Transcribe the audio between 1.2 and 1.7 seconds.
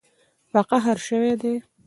دي